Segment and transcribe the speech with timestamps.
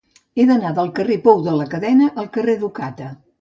[0.37, 3.13] He d'anar del carrer del Pou de la Cadena al carrer d'Ocata.